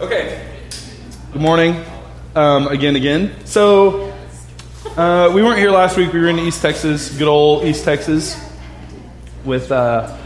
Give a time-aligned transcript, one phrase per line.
[0.00, 0.42] Okay.
[1.30, 1.84] Good morning.
[2.34, 3.34] Um, again, again.
[3.44, 4.16] So,
[4.96, 6.14] uh, we weren't here last week.
[6.14, 8.34] We were in East Texas, good old East Texas,
[9.44, 10.16] with uh,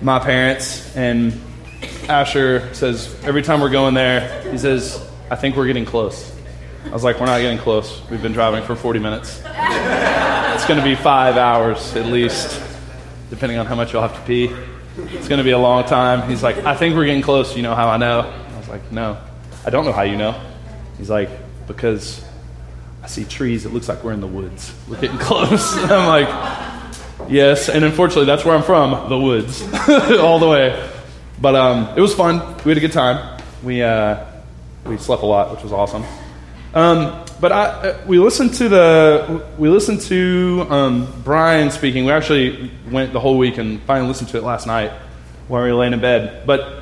[0.00, 0.96] my parents.
[0.96, 1.38] And
[2.08, 6.34] Asher says, every time we're going there, he says, I think we're getting close.
[6.86, 8.00] I was like, we're not getting close.
[8.08, 9.42] We've been driving for 40 minutes.
[9.44, 12.62] It's going to be five hours at least,
[13.28, 14.50] depending on how much you'll have to pee.
[14.96, 16.30] It's going to be a long time.
[16.30, 17.54] He's like, I think we're getting close.
[17.54, 18.41] You know how I know?
[18.72, 19.18] Like, no,
[19.66, 20.34] I don't know how you know.
[20.96, 21.28] He's like,
[21.66, 22.24] because
[23.02, 23.66] I see trees.
[23.66, 24.74] It looks like we're in the woods.
[24.88, 25.76] We're getting close.
[25.76, 27.68] I'm like, yes.
[27.68, 29.62] And unfortunately, that's where I'm from, the woods,
[30.18, 30.90] all the way.
[31.38, 32.38] But um, it was fun.
[32.64, 33.42] We had a good time.
[33.62, 34.24] We, uh,
[34.86, 36.04] we slept a lot, which was awesome.
[36.72, 42.06] Um, but I, uh, we listened to the we listened to um, Brian speaking.
[42.06, 44.92] We actually went the whole week and finally listened to it last night
[45.48, 46.46] while we were laying in bed.
[46.46, 46.81] But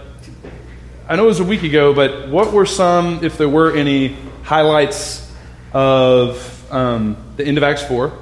[1.10, 1.92] I know it was a week ago.
[1.92, 5.28] But what were some, if there were any, highlights
[5.72, 8.16] of um, the end of Acts four?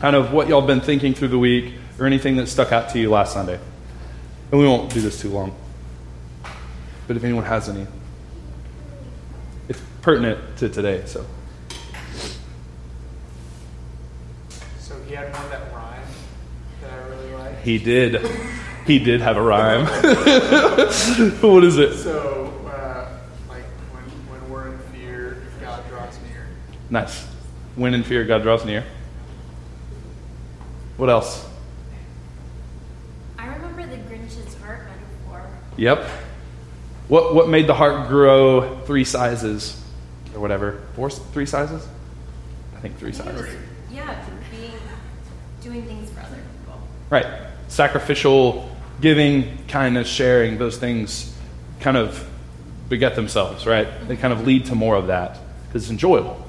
[0.00, 2.98] Kind of what y'all been thinking through the week, or anything that stuck out to
[2.98, 3.60] you last Sunday.
[4.50, 5.54] And we won't do this too long.
[7.06, 7.86] But if anyone has any
[9.68, 11.02] it's pertinent to today.
[11.04, 11.26] So.
[14.78, 16.06] So he had one that rhymed
[16.80, 17.60] that I really like.
[17.60, 18.26] He did.
[18.86, 19.86] He did have a rhyme.
[21.40, 21.96] what is it?
[21.98, 26.46] So, uh, like when when we're in fear, God draws near.
[26.88, 27.26] Nice.
[27.76, 28.84] When in fear, God draws near.
[30.96, 31.48] What else?
[33.38, 35.48] I remember the Grinch's heart metaphor.
[35.76, 36.04] Yep.
[37.08, 39.80] What what made the heart grow three sizes?
[40.34, 40.82] or whatever.
[40.94, 41.86] Four, three sizes?
[42.76, 43.54] I think three sizes.
[43.90, 44.72] yeah, being,
[45.60, 46.80] doing things for other people.
[47.10, 47.26] Right.
[47.68, 48.69] Sacrificial
[49.00, 51.34] giving, kindness, sharing, those things
[51.80, 52.28] kind of
[52.88, 53.88] beget themselves, right?
[54.08, 56.44] They kind of lead to more of that because it's enjoyable.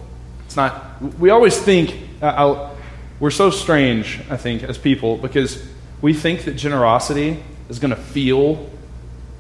[0.46, 5.64] It's not, we always think, we're so strange, I think, as people because
[6.02, 8.70] we think that generosity is going to feel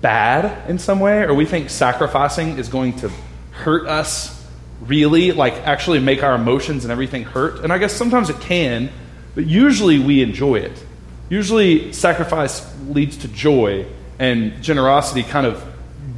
[0.02, 3.12] bad in some way, or we think sacrificing is going to
[3.52, 4.48] hurt us
[4.82, 7.64] really, like actually make our emotions and everything hurt.
[7.64, 8.92] And I guess sometimes it can,
[9.36, 10.86] but usually we enjoy it.
[11.32, 13.86] Usually sacrifice leads to joy,
[14.20, 15.64] and generosity kind of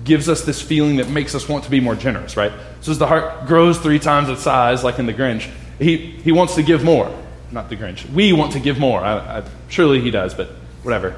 [0.03, 2.51] gives us this feeling that makes us want to be more generous, right?
[2.81, 5.47] So as the heart grows three times its size, like in the Grinch,
[5.77, 7.15] he, he wants to give more.
[7.51, 8.11] Not the Grinch.
[8.11, 9.01] We want to give more.
[9.01, 10.47] I, I, surely he does, but
[10.81, 11.15] whatever.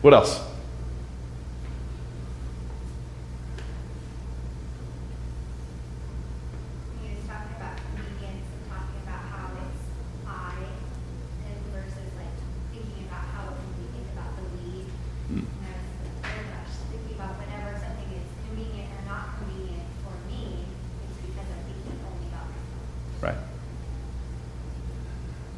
[0.00, 0.40] What else?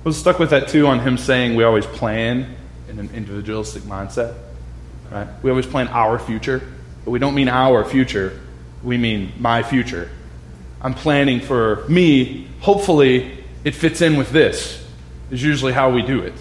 [0.04, 2.54] I was stuck with that too on him saying we always plan
[2.90, 4.34] in an individualistic mindset.
[5.10, 5.26] Right?
[5.42, 6.60] We always plan our future,
[7.06, 8.38] but we don't mean our future.
[8.82, 10.10] We mean my future.
[10.82, 12.48] I'm planning for me.
[12.60, 14.84] Hopefully, it fits in with this.
[15.30, 16.34] Is usually how we do it.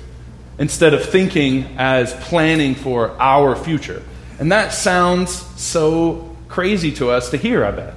[0.59, 4.03] Instead of thinking as planning for our future.
[4.39, 5.31] And that sounds
[5.61, 7.93] so crazy to us to hear, I bet.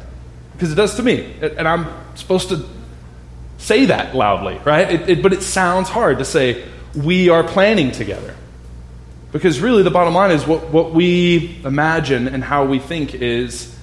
[0.53, 1.34] Because it does to me.
[1.41, 2.65] And I'm supposed to
[3.58, 4.90] say that loudly, right?
[4.90, 8.34] It, it, but it sounds hard to say, we are planning together.
[9.32, 13.74] Because really, the bottom line is what, what we imagine and how we think is,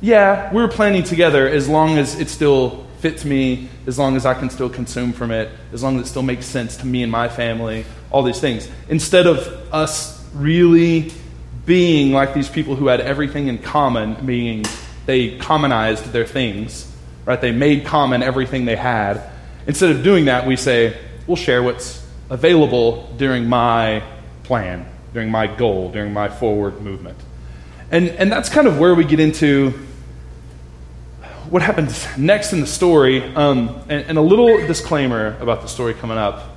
[0.00, 4.34] yeah, we're planning together as long as it still fits me, as long as I
[4.34, 7.10] can still consume from it, as long as it still makes sense to me and
[7.10, 8.68] my family, all these things.
[8.88, 9.38] Instead of
[9.72, 11.12] us really
[11.66, 14.64] being like these people who had everything in common, meaning
[15.06, 16.91] they commonized their things
[17.24, 17.40] right?
[17.40, 19.22] They made common everything they had.
[19.66, 20.96] Instead of doing that, we say,
[21.26, 24.02] we'll share what's available during my
[24.44, 27.18] plan, during my goal, during my forward movement.
[27.90, 29.72] And, and that's kind of where we get into
[31.50, 33.22] what happens next in the story.
[33.22, 36.48] Um, and, and a little disclaimer about the story coming up.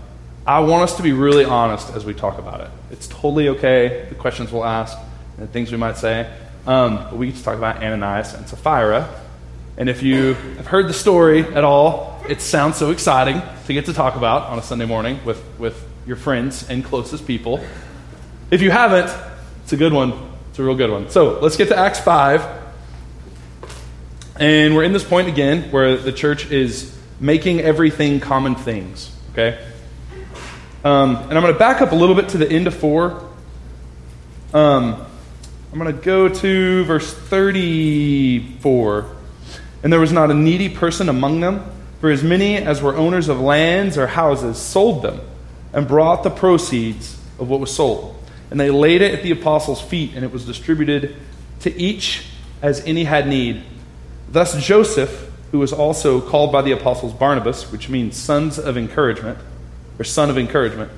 [0.47, 2.69] I want us to be really honest as we talk about it.
[2.91, 4.97] It's totally okay, the questions we'll ask
[5.37, 6.31] and the things we might say.
[6.65, 9.09] Um, but we get to talk about Ananias and Sapphira
[9.77, 13.85] and if you have heard the story at all, it sounds so exciting to get
[13.85, 17.63] to talk about on a Sunday morning with, with your friends and closest people.
[18.51, 19.13] If you haven't,
[19.63, 20.13] it's a good one.
[20.49, 21.09] It's a real good one.
[21.09, 22.63] So let's get to Acts 5.
[24.37, 29.13] And we're in this point again where the church is making everything common things.
[29.31, 29.57] Okay?
[30.85, 33.29] Um, and I'm going to back up a little bit to the end of 4.
[34.53, 35.05] Um,
[35.73, 39.14] I'm going to go to verse 34.
[39.85, 41.63] And there was not a needy person among them,
[42.01, 45.21] for as many as were owners of lands or houses sold them
[45.73, 48.19] and brought the proceeds of what was sold.
[48.49, 51.15] And they laid it at the apostles' feet, and it was distributed
[51.59, 52.25] to each
[52.63, 53.61] as any had need.
[54.27, 59.37] Thus Joseph, who was also called by the apostles Barnabas, which means sons of encouragement,
[59.99, 60.91] or son of encouragement,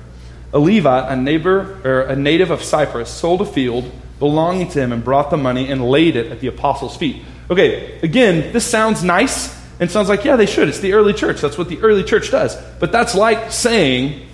[0.54, 4.92] a Levite, a neighbor or a native of Cyprus, sold a field belonging to him
[4.92, 7.22] and brought the money and laid it at the apostles' feet.
[7.50, 10.68] Okay, again, this sounds nice and sounds like, yeah, they should.
[10.68, 11.40] It's the early church.
[11.40, 12.56] That's what the early church does.
[12.78, 14.26] But that's like saying,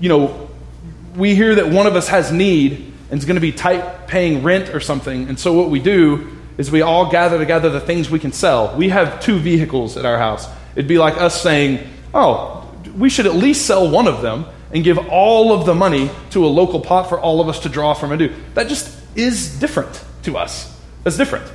[0.00, 0.50] you know,
[1.14, 4.42] we hear that one of us has need and is going to be tight paying
[4.42, 5.28] rent or something.
[5.28, 8.74] And so what we do is we all gather together the things we can sell.
[8.76, 10.48] We have two vehicles at our house.
[10.74, 14.82] It'd be like us saying, oh, we should at least sell one of them and
[14.82, 17.94] give all of the money to a local pot for all of us to draw
[17.94, 18.34] from and do.
[18.54, 20.71] That just is different to us.
[21.04, 21.50] That's different.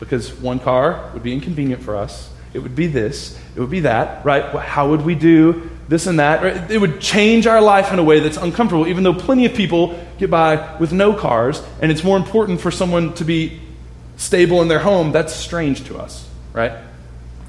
[0.00, 2.30] Because one car would be inconvenient for us.
[2.54, 3.38] It would be this.
[3.56, 4.44] It would be that, right?
[4.44, 6.70] How would we do this and that?
[6.70, 9.98] It would change our life in a way that's uncomfortable, even though plenty of people
[10.18, 13.60] get by with no cars, and it's more important for someone to be
[14.16, 15.12] stable in their home.
[15.12, 16.72] That's strange to us, right?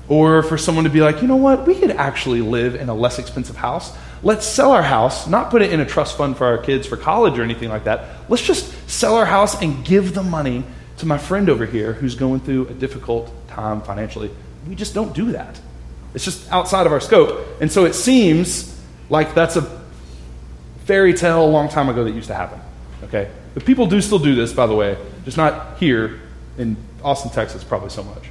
[0.08, 2.94] Or for someone to be like, you know what, we could actually live in a
[2.94, 3.96] less expensive house.
[4.22, 6.96] Let's sell our house, not put it in a trust fund for our kids for
[6.96, 8.30] college or anything like that.
[8.30, 10.64] Let's just sell our house and give the money
[10.98, 14.32] to my friend over here who's going through a difficult time financially.
[14.68, 15.60] We just don't do that.
[16.14, 17.46] It's just outside of our scope.
[17.62, 18.80] And so it seems
[19.10, 19.82] like that's a
[20.86, 22.60] fairy tale a long time ago that used to happen.
[23.04, 23.30] Okay?
[23.54, 26.22] But people do still do this, by the way, just not here
[26.58, 28.30] in Austin, Texas, probably so much.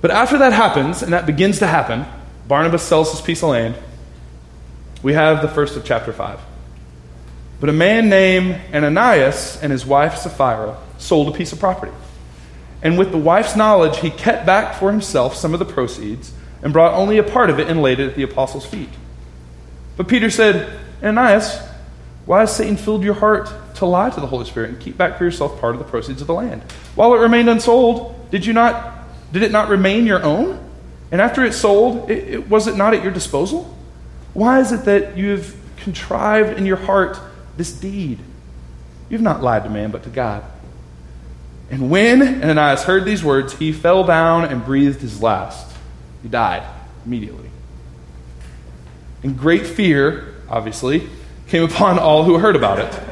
[0.00, 2.04] But after that happens, and that begins to happen,
[2.48, 3.76] Barnabas sells his piece of land.
[5.02, 6.40] We have the first of chapter 5.
[7.60, 11.92] But a man named Ananias and his wife Sapphira sold a piece of property.
[12.82, 16.32] And with the wife's knowledge, he kept back for himself some of the proceeds
[16.62, 18.88] and brought only a part of it and laid it at the apostles' feet.
[19.96, 21.60] But Peter said, Ananias,
[22.26, 25.18] why has Satan filled your heart to lie to the Holy Spirit and keep back
[25.18, 26.62] for yourself part of the proceeds of the land?
[26.94, 28.98] While it remained unsold, did you not
[29.32, 30.62] did it not remain your own?
[31.10, 33.76] And after it sold, it, it, was it not at your disposal?
[34.34, 37.18] Why is it that you've contrived in your heart
[37.56, 38.18] this deed?
[39.08, 40.44] You've not lied to man, but to God.
[41.72, 45.74] And when Ananias heard these words, he fell down and breathed his last.
[46.22, 46.62] He died
[47.06, 47.48] immediately.
[49.22, 51.08] And great fear, obviously,
[51.48, 53.02] came upon all who heard about it.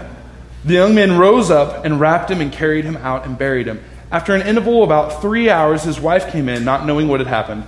[0.67, 3.83] The young men rose up and wrapped him and carried him out and buried him.
[4.13, 7.29] After an interval of about three hours, his wife came in, not knowing what had
[7.29, 7.65] happened.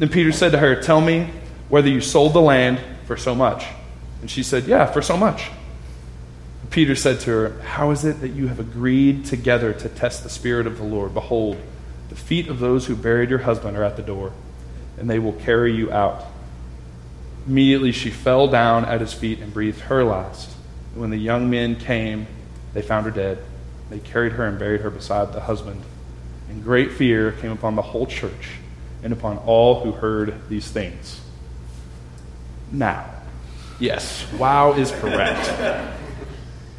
[0.00, 1.30] Then Peter said to her, Tell me
[1.68, 3.64] whether you sold the land for so much.
[4.20, 5.50] And she said, Yeah, for so much.
[6.72, 10.30] Peter said to her, How is it that you have agreed together to test the
[10.30, 11.12] Spirit of the Lord?
[11.12, 11.58] Behold,
[12.08, 14.32] the feet of those who buried your husband are at the door,
[14.96, 16.24] and they will carry you out.
[17.46, 20.50] Immediately she fell down at his feet and breathed her last.
[20.94, 22.26] When the young men came,
[22.72, 23.38] they found her dead.
[23.90, 25.82] They carried her and buried her beside the husband.
[26.48, 28.56] And great fear came upon the whole church
[29.02, 31.20] and upon all who heard these things.
[32.70, 33.10] Now,
[33.78, 35.98] yes, wow is correct.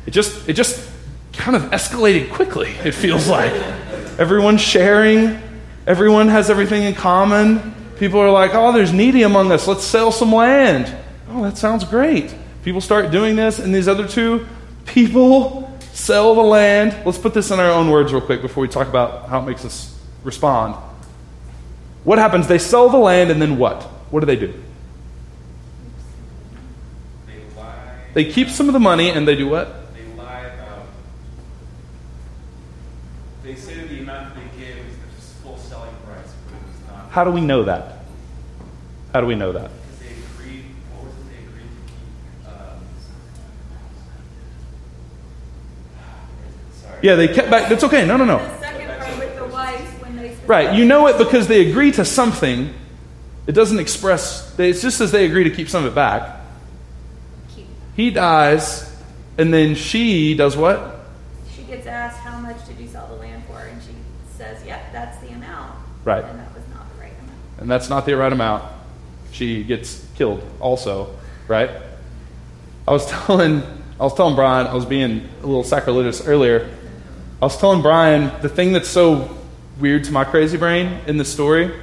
[0.06, 0.90] It just it just
[1.34, 3.52] kind of escalated quickly, it feels like.
[4.20, 5.42] Everyone's sharing,
[5.88, 7.74] everyone has everything in common.
[7.98, 9.68] People are like, oh, there's needy among us.
[9.68, 10.94] Let's sell some land.
[11.30, 12.36] Oh, that sounds great.
[12.64, 14.46] People start doing this, and these other two
[14.86, 16.96] people sell the land.
[17.06, 19.46] Let's put this in our own words real quick before we talk about how it
[19.46, 20.76] makes us respond.
[22.04, 22.48] What happens?
[22.48, 23.84] They sell the land, and then what?
[24.12, 24.54] What do they do?
[27.28, 28.24] They.
[28.26, 29.94] They keep some of the money, and they do what?
[29.94, 30.86] They lie about.
[33.44, 36.88] They say that the amount that they give is the full selling price, but it's
[36.90, 37.03] not.
[37.14, 38.00] How do we know that?
[39.14, 39.70] How do we know that?
[39.70, 40.66] Agreed.
[40.92, 41.70] What was it they agreed?
[42.48, 42.80] Um.
[47.04, 47.70] Yeah, they kept back.
[47.70, 48.04] That's okay.
[48.08, 48.40] No, no, no.
[48.40, 50.74] The second part with the wife, when they said, Right.
[50.74, 52.74] You know it because they agree to something.
[53.46, 56.40] It doesn't express, it just says they agree to keep some of it back.
[57.54, 57.68] Keep.
[57.96, 58.92] He dies,
[59.38, 61.02] and then she does what?
[61.56, 63.60] she gets asked, how much did you sell the land for?
[63.60, 63.92] And she
[64.36, 65.76] says, yeah, that's the amount.
[66.06, 66.24] Right.
[66.24, 66.93] And that was not the right amount.
[67.64, 68.62] And that's not the right amount.
[69.32, 71.16] She gets killed also,
[71.48, 71.70] right?
[72.86, 73.64] I was telling
[74.00, 76.70] I was telling Brian, I was being a little sacrilegious earlier.
[77.42, 79.38] I was telling Brian the thing that's so
[79.80, 81.74] weird to my crazy brain in the story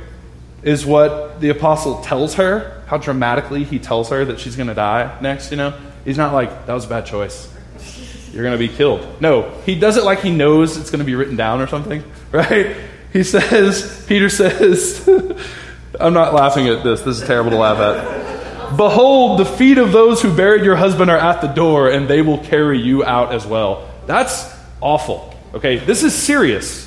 [0.63, 4.75] is what the apostle tells her how dramatically he tells her that she's going to
[4.75, 5.73] die next, you know?
[6.05, 7.51] He's not like, that was a bad choice.
[8.35, 9.23] You're going to be killed.
[9.23, 12.05] No, he does it like he knows it's going to be written down or something,
[12.33, 12.77] right?
[13.15, 15.09] He says, Peter says,
[16.01, 17.03] I'm not laughing at this.
[17.03, 18.77] This is terrible to laugh at.
[18.77, 22.23] Behold, the feet of those who buried your husband are at the door, and they
[22.23, 23.91] will carry you out as well.
[24.07, 24.49] That's
[24.81, 25.35] awful.
[25.55, 26.87] Okay, this is serious.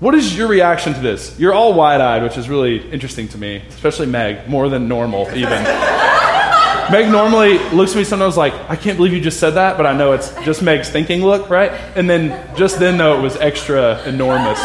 [0.00, 1.38] What is your reaction to this?
[1.38, 5.28] You're all wide eyed, which is really interesting to me, especially Meg, more than normal,
[5.28, 5.62] even.
[6.90, 9.86] Meg normally looks at me sometimes like, I can't believe you just said that, but
[9.86, 11.72] I know it's just Meg's thinking look, right?
[11.96, 14.60] And then just then, though, it was extra enormous,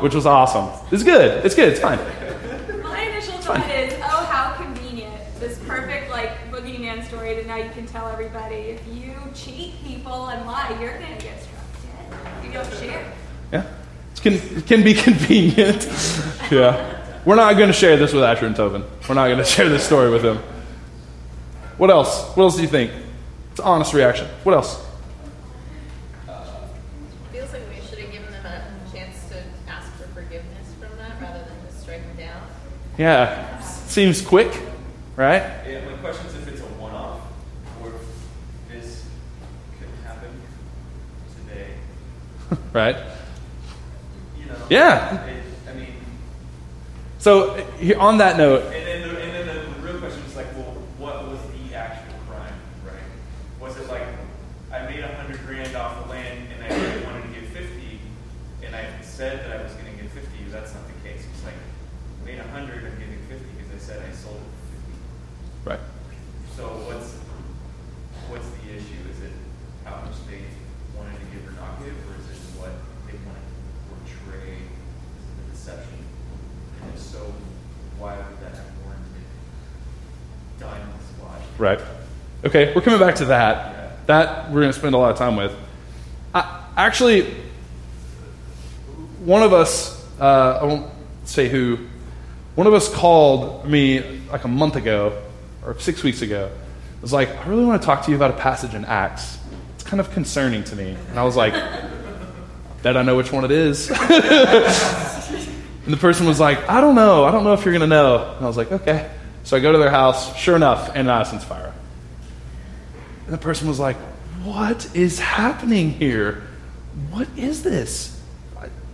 [0.00, 0.70] which was awesome.
[0.90, 1.44] It's good.
[1.44, 1.68] It's good.
[1.68, 1.98] It's fine.
[3.56, 5.14] Is, oh, how convenient.
[5.38, 8.54] This perfect, like, boogeyman story that now you can tell everybody.
[8.54, 11.64] If you cheat people and lie, you're going to get struck
[12.10, 12.44] dead.
[12.44, 13.12] You don't share.
[13.52, 13.66] Yeah.
[14.14, 15.88] It can, it can be convenient.
[16.50, 17.20] yeah.
[17.24, 18.84] We're not going to share this with Asher and Tobin.
[19.08, 20.38] We're not going to share this story with him.
[21.76, 22.24] What else?
[22.36, 22.92] What else do you think?
[23.50, 24.28] It's an honest reaction.
[24.44, 24.84] What else?
[27.32, 31.20] Feels like we should have given them a chance to ask for forgiveness from that
[31.20, 32.42] rather than just strike them down.
[33.02, 33.58] Yeah.
[33.88, 34.52] Seems quick,
[35.16, 35.42] right?
[35.66, 37.20] Yeah, my question is if it's a one-off,
[37.82, 38.02] or if
[38.70, 39.04] this
[39.80, 40.30] could happen
[41.36, 41.70] today.
[42.72, 42.94] Right?
[44.38, 44.54] You know?
[44.70, 45.24] Yeah.
[45.26, 45.94] It, I mean,
[47.18, 47.66] So,
[47.98, 50.76] on that note, and then, the, and then the, the real question is like, well,
[50.98, 52.54] what was the actual crime,
[52.86, 53.02] right?
[53.60, 54.06] Was it like
[54.72, 57.98] I made a hundred grand off the land and I really wanted to get fifty,
[58.64, 60.38] and I said that I was going to get fifty?
[60.52, 61.26] That's not the case.
[61.34, 64.52] It's like I made a hundred, I'm getting fifty because I said I sold it
[64.54, 64.94] for fifty.
[65.66, 65.80] right.
[66.56, 67.18] So what's
[68.30, 69.02] what's the issue?
[69.10, 69.34] Is it
[69.84, 70.46] how much they
[70.96, 72.70] wanted to give or not give, or is it what
[73.10, 73.52] they want to
[73.90, 75.98] portray as the deception?
[76.82, 77.26] And if so,
[77.98, 79.26] why would that have warranted
[80.62, 81.42] dying on the spot?
[81.62, 81.80] Right.
[82.44, 84.04] Okay, we're coming back to that.
[84.08, 85.56] That we're going to spend a lot of time with.
[86.34, 87.36] I, actually,
[89.20, 90.90] one of us, uh, I won't
[91.22, 91.78] say who,
[92.56, 95.22] one of us called me like a month ago
[95.64, 96.46] or six weeks ago.
[96.96, 99.38] It was like, I really want to talk to you about a passage in Acts.
[99.76, 100.96] It's kind of concerning to me.
[101.10, 101.54] And I was like,
[102.82, 103.88] that I know which one it is.
[103.88, 103.98] and
[105.86, 107.22] the person was like, I don't know.
[107.22, 108.34] I don't know if you're going to know.
[108.34, 109.08] And I was like, okay.
[109.44, 110.36] So I go to their house.
[110.36, 111.74] Sure enough, Ananias and Sapphira.
[113.26, 113.96] And the person was like,
[114.44, 116.42] What is happening here?
[117.10, 118.20] What is this?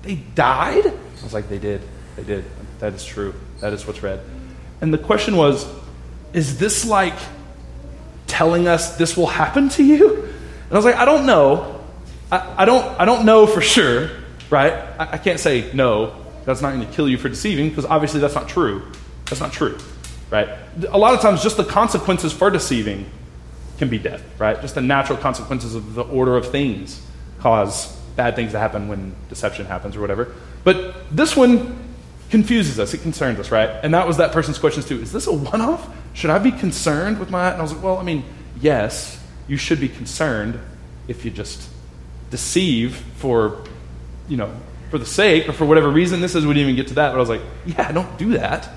[0.02, 0.86] They died?
[0.86, 1.82] I was like, They did.
[2.16, 2.44] They did.
[2.78, 3.34] That is true.
[3.60, 4.20] That is what's read.
[4.80, 5.66] And the question was,
[6.32, 7.18] Is this like
[8.26, 10.14] telling us this will happen to you?
[10.22, 11.80] And I was like, I don't know.
[12.30, 14.10] I, I don't, I don't know for sure,
[14.50, 14.72] right?
[14.72, 16.14] I, I can't say no,
[16.44, 18.82] that's not going to kill you for deceiving, because obviously that's not true.
[19.26, 19.78] That's not true,
[20.30, 20.48] right?
[20.90, 23.10] A lot of times, just the consequences for deceiving
[23.78, 24.60] can be death, right?
[24.60, 27.00] Just the natural consequences of the order of things
[27.40, 30.34] cause bad things to happen when deception happens or whatever.
[30.64, 31.88] But this one
[32.30, 33.70] confuses us, it concerns us, right?
[33.82, 35.00] And that was that person's questions too.
[35.00, 35.88] Is this a one off?
[36.14, 37.50] Should I be concerned with my.
[37.50, 38.24] And I was like, well, I mean,
[38.60, 40.58] yes, you should be concerned
[41.06, 41.68] if you just
[42.30, 43.64] deceive for,
[44.28, 44.52] you know,
[44.90, 46.20] for the sake or for whatever reason.
[46.20, 48.32] This is, we didn't even get to that, but I was like, yeah, don't do
[48.32, 48.68] that.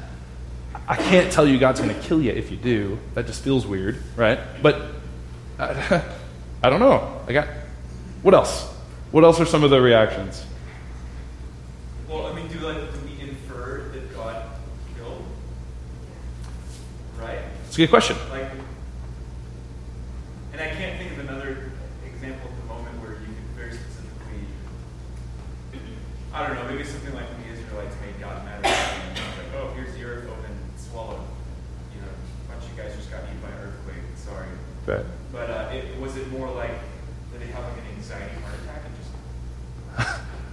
[0.88, 3.00] I can't tell you God's going to kill you if you do.
[3.13, 4.39] That just feels weird, right?
[4.61, 4.81] But
[5.59, 6.03] I,
[6.63, 7.21] I don't know.
[7.27, 7.47] I got.
[8.21, 8.67] What else?
[9.11, 10.45] What else are some of the reactions?
[12.07, 14.43] Well, I mean, do like do we infer that God
[14.95, 15.23] killed?
[17.17, 17.39] Right?
[17.65, 18.15] It's a good question.
[18.29, 18.50] Like,
[20.53, 21.71] and I can't think of another
[22.05, 24.45] example at the moment where you could very specifically,
[26.33, 29.17] I don't know, maybe something like when the Israelites made God mad at them, and
[29.17, 31.25] like, oh, here's the earth open, swallowed.
[31.95, 34.03] You know, a bunch of you guys just got eaten by an earthquake.
[34.15, 34.47] Sorry.
[34.85, 35.05] Right.
[35.31, 36.75] But uh, it, was it more like,
[37.31, 39.11] did they have like an anxiety heart attack and just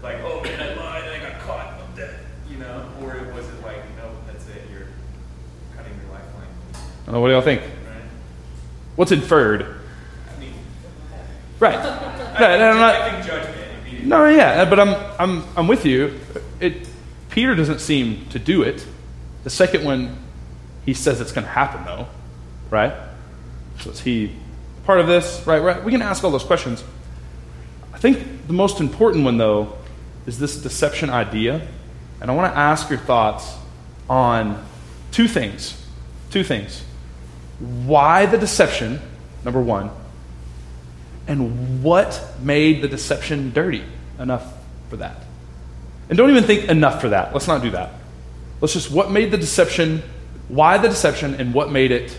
[0.02, 2.14] like, oh man, I lied and I got caught, I'm dead,
[2.49, 2.87] you know?
[3.02, 4.88] Or was it like, no, that's it, you're
[5.76, 6.54] cutting your lifeline,
[7.08, 7.20] I don't know.
[7.22, 7.62] What do y'all think?
[8.96, 9.62] What's inferred?
[9.62, 10.52] I mean,
[11.58, 11.74] Right.
[11.74, 14.04] I, No, no, I'm not- judgment.
[14.04, 16.20] No, yeah, uh, but I'm, I'm, I'm with you.
[16.60, 16.86] It,
[17.30, 18.86] Peter doesn't seem to do it.
[19.44, 20.18] The second one,
[20.84, 22.08] he says it's going to happen, though,
[22.70, 22.92] right?
[23.80, 24.32] So is he
[24.84, 25.42] part of this?
[25.46, 25.82] Right, right.
[25.82, 26.84] We can ask all those questions.
[27.94, 29.78] I think the most important one, though,
[30.26, 31.66] is this deception idea.
[32.20, 33.54] And I want to ask your thoughts
[34.10, 34.62] on
[35.10, 35.82] two things.
[36.30, 36.84] Two things.
[37.58, 39.00] Why the deception,
[39.44, 39.90] number one,
[41.26, 43.84] and what made the deception dirty
[44.18, 44.52] enough
[44.88, 45.24] for that?
[46.08, 47.32] And don't even think enough for that.
[47.32, 47.90] Let's not do that.
[48.60, 50.02] Let's just, what made the deception
[50.48, 52.16] Why the deception and what made it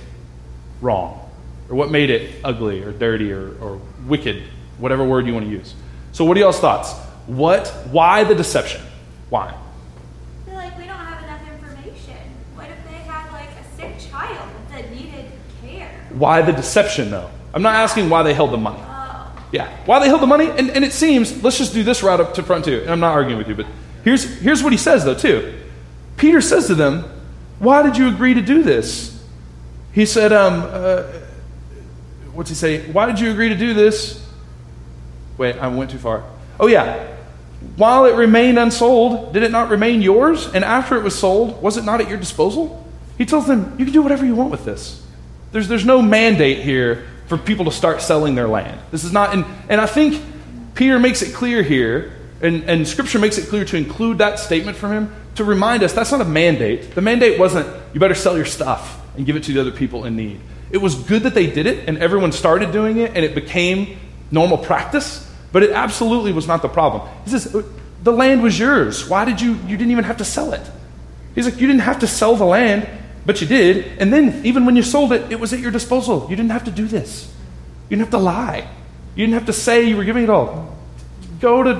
[0.82, 1.30] wrong?
[1.68, 4.44] Or what made it ugly or dirty or, or wicked,
[4.78, 5.74] whatever word you want to use.
[6.12, 6.94] So, what are y'all's thoughts?
[7.26, 8.82] What, why the deception?
[9.30, 9.48] Why?
[9.48, 12.18] I feel like we don't have enough information.
[12.56, 15.32] What if they had like a sick child that needed
[15.62, 15.99] care?
[16.12, 17.30] Why the deception, though?
[17.54, 18.82] I'm not asking why they held the money.
[19.52, 22.22] Yeah, why they held the money, and, and it seems, let's just do this route
[22.22, 23.66] up to front too, and I'm not arguing with you, but
[24.04, 25.60] here's, here's what he says though, too.
[26.18, 27.04] Peter says to them,
[27.58, 29.24] Why did you agree to do this?
[29.92, 31.04] He said, um, uh,
[32.34, 32.90] What's he say?
[32.92, 34.26] Why did you agree to do this?
[35.38, 36.24] Wait, I went too far.
[36.60, 37.18] Oh, yeah.
[37.76, 40.48] While it remained unsold, did it not remain yours?
[40.48, 42.86] And after it was sold, was it not at your disposal?
[43.18, 45.06] He tells them, You can do whatever you want with this.
[45.52, 48.80] There's, there's no mandate here for people to start selling their land.
[48.92, 50.22] This is not, and, and I think
[50.74, 54.78] Peter makes it clear here, and, and Scripture makes it clear to include that statement
[54.78, 56.96] from him to remind us that's not a mandate.
[56.96, 60.06] The mandate wasn't, you better sell your stuff and give it to the other people
[60.06, 60.40] in need.
[60.72, 63.98] It was good that they did it, and everyone started doing it, and it became
[64.32, 67.10] normal practice, but it absolutely was not the problem.
[67.26, 67.64] He says, uh,
[68.04, 69.10] the land was yours.
[69.10, 70.62] Why did you, you didn't even have to sell it?
[71.36, 72.88] He's like, you didn't have to sell the land,
[73.30, 74.00] but you did.
[74.00, 76.26] And then, even when you sold it, it was at your disposal.
[76.32, 77.32] You didn't have to do this.
[77.88, 78.68] You didn't have to lie.
[79.14, 80.76] You didn't have to say you were giving it all.
[81.40, 81.76] Go to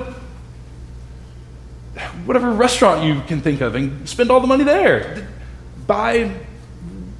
[2.24, 5.26] whatever restaurant you can think of and spend all the money there.
[5.88, 6.36] Buy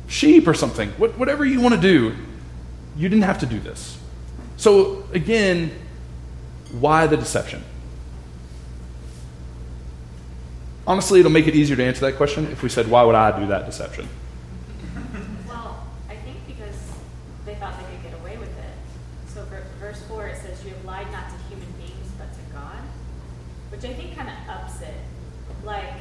[0.07, 0.91] sheep or something.
[0.91, 2.15] What, whatever you want to do,
[2.97, 3.99] you didn't have to do this.
[4.59, 5.73] So, again,
[6.79, 7.65] why the deception?
[10.87, 13.39] Honestly, it'll make it easier to answer that question if we said, why would I
[13.39, 14.09] do that deception?
[15.47, 16.77] Well, I think because
[17.45, 18.75] they thought they could get away with it.
[19.29, 22.41] So ver- verse 4, it says, You have lied not to human beings, but to
[22.53, 22.83] God.
[23.71, 24.95] Which I think kind of ups it.
[25.65, 25.93] Like,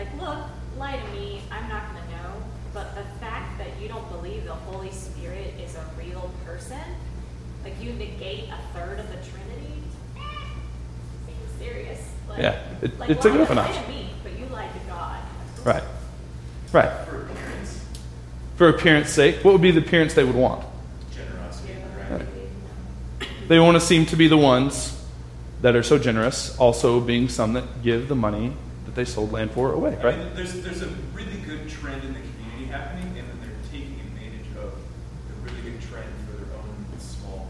[0.00, 0.38] like, look,
[0.78, 2.32] lie to me, I'm not going to know.
[2.72, 6.78] But the fact that you don't believe the Holy Spirit is a real person,
[7.64, 9.82] like you negate a third of the Trinity,
[11.26, 11.98] seems serious.
[12.28, 13.74] Like, Yeah, it- like, it took it up a to- notch.
[13.76, 15.18] lie to me, but you lied to God.
[15.64, 15.82] Right.
[16.72, 16.90] Right.
[17.08, 17.80] For appearance,
[18.56, 20.64] For appearance sake, what would be the appearance they would want?
[21.14, 21.74] generosity,
[22.10, 22.26] right?
[23.48, 24.96] They want to seem to be the ones
[25.60, 28.52] that are so generous, also being some that give the money
[28.90, 30.18] that they sold land for away, I right?
[30.18, 34.00] mean, there's, there's a really good trend in the community happening, and then they're taking
[34.00, 34.74] advantage of
[35.28, 37.48] the really good trend for their own small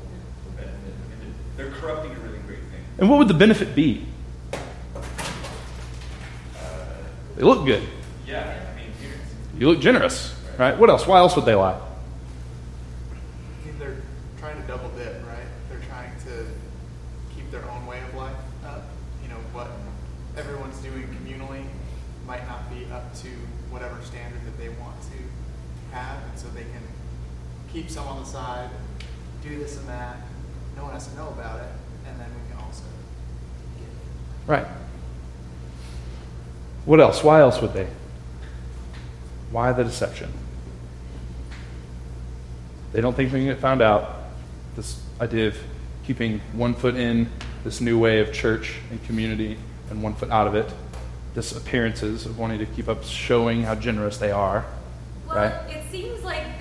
[0.55, 0.95] benefit.
[1.23, 2.85] And they're corrupting a really great thing.
[2.99, 4.07] And what would the benefit be?
[4.53, 4.59] Uh,
[7.37, 7.83] they look good.
[8.27, 8.91] Yeah, I mean.
[9.59, 10.77] You look generous, right?
[10.79, 11.07] What else?
[11.07, 11.73] Why else would they lie?
[11.73, 14.03] I mean, they're
[14.39, 15.47] trying to double dip, right?
[15.71, 16.47] They're trying to
[17.35, 18.85] keep their own way of life up.
[19.23, 19.69] You know, what
[20.37, 21.65] everyone's doing communally
[22.27, 23.29] might not be up to
[23.69, 26.83] whatever standard that they want to have, and so they can
[27.91, 28.71] keep some on the side,
[29.43, 30.17] do this and that.
[30.77, 31.69] No one has to know about it,
[32.07, 32.85] and then we can also
[33.79, 34.49] give.
[34.49, 34.67] Right.
[36.85, 37.25] What else?
[37.25, 37.89] Why else would they?
[39.51, 40.33] Why the deception?
[42.93, 44.19] They don't think they're going get found out.
[44.77, 45.59] This idea of
[46.05, 47.29] keeping one foot in
[47.65, 49.59] this new way of church and community
[49.91, 50.73] and one foot out of it.
[51.35, 54.65] This appearances of wanting to keep up showing how generous they are.
[55.27, 55.53] Well, Right.
[55.71, 56.60] it seems like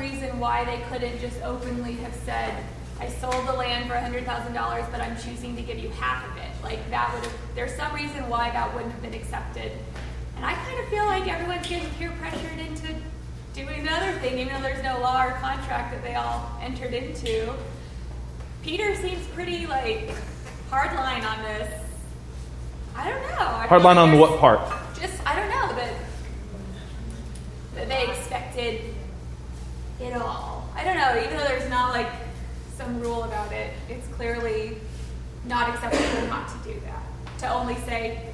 [0.00, 2.64] reason why they couldn't just openly have said,
[2.98, 6.50] I sold the land for $100,000, but I'm choosing to give you half of it.
[6.62, 9.72] Like, that would have, there's some reason why that wouldn't have been accepted.
[10.36, 12.94] And I kind of feel like everyone's getting peer pressured into
[13.54, 16.94] doing the other thing, even though there's no law or contract that they all entered
[16.94, 17.52] into.
[18.62, 20.10] Peter seems pretty, like,
[20.70, 21.84] hardline on this.
[22.96, 23.36] I don't know.
[23.38, 24.60] I Hardline on what part?
[24.98, 25.94] Just, I don't know, that
[27.74, 28.94] that they expected
[30.00, 30.68] it all.
[30.74, 32.08] I don't know, even though there's not like
[32.76, 34.78] some rule about it, it's clearly
[35.44, 37.02] not acceptable not to do that.
[37.40, 38.26] To only say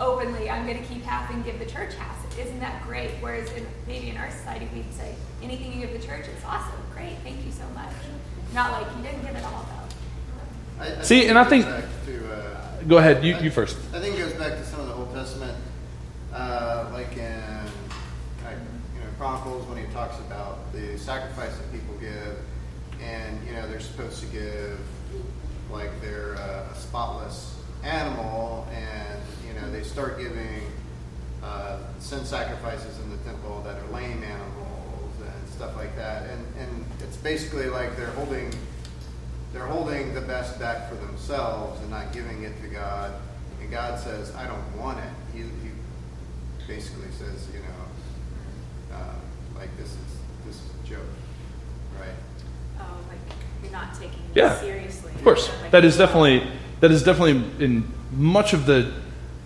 [0.00, 2.16] openly, I'm going to keep half and give the church half.
[2.38, 3.10] Isn't that great?
[3.20, 6.80] Whereas in, maybe in our society, we'd say anything you give the church is awesome,
[6.94, 7.92] great, thank you so much.
[8.54, 10.84] Not like you didn't give it all though.
[10.84, 12.56] I, I See, and I think- to, uh,
[12.88, 13.76] Go ahead, you, you first.
[13.94, 15.56] I think it goes back to some of the Old Testament,
[16.32, 17.89] uh, like in like, you know
[19.20, 22.38] Chronicles when he talks about the sacrifice that people give,
[23.02, 24.80] and you know they're supposed to give
[25.70, 27.54] like their uh, a spotless
[27.84, 30.62] animal, and you know they start giving
[31.42, 36.46] uh, sin sacrifices in the temple that are lame animals and stuff like that, and
[36.58, 38.50] and it's basically like they're holding
[39.52, 43.12] they're holding the best back for themselves and not giving it to God.
[43.60, 45.12] And God says, I don't want it.
[45.34, 45.70] He, he
[46.66, 47.79] basically says, you know,
[49.60, 49.96] like this is
[50.46, 51.00] this is a joke,
[52.00, 52.14] right?
[52.80, 53.18] Oh, like
[53.62, 54.58] you're not taking it Yeah.
[54.58, 55.12] seriously.
[55.14, 56.42] Of course, Like, that is definitely
[56.80, 57.84] that is definitely in
[58.16, 58.90] much of the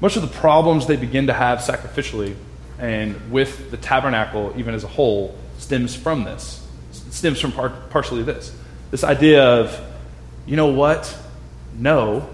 [0.01, 2.35] much of the problems they begin to have sacrificially,
[2.79, 6.65] and with the tabernacle even as a whole stems from this.
[6.93, 8.53] It stems from par- partially this
[8.93, 9.81] this idea of,
[10.47, 11.17] you know what?
[11.77, 12.29] No,